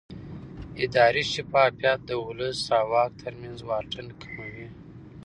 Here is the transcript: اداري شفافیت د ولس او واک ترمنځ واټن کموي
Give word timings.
اداري 0.85 1.23
شفافیت 1.33 1.99
د 2.05 2.11
ولس 2.25 2.59
او 2.77 2.85
واک 2.91 3.11
ترمنځ 3.21 3.57
واټن 3.69 4.07
کموي 4.21 4.67